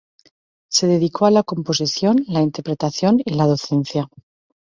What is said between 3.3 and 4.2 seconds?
la docencia.